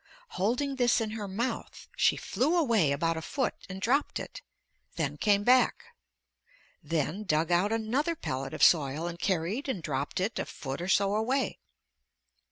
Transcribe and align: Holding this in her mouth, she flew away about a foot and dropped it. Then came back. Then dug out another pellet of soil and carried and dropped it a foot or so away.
Holding 0.29 0.77
this 0.77 0.99
in 0.99 1.11
her 1.11 1.27
mouth, 1.27 1.87
she 1.95 2.15
flew 2.17 2.57
away 2.57 2.91
about 2.91 3.17
a 3.17 3.21
foot 3.21 3.53
and 3.69 3.79
dropped 3.79 4.19
it. 4.19 4.41
Then 4.95 5.15
came 5.15 5.43
back. 5.43 5.95
Then 6.81 7.23
dug 7.23 7.51
out 7.51 7.71
another 7.71 8.15
pellet 8.15 8.55
of 8.55 8.63
soil 8.63 9.05
and 9.05 9.19
carried 9.19 9.69
and 9.69 9.83
dropped 9.83 10.19
it 10.19 10.39
a 10.39 10.45
foot 10.47 10.81
or 10.81 10.87
so 10.89 11.13
away. 11.13 11.59